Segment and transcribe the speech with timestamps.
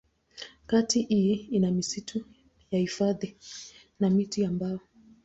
[0.67, 2.25] Kata hii ina misitu
[2.71, 3.35] ya hifadhi
[3.99, 4.79] na miti ya mbao.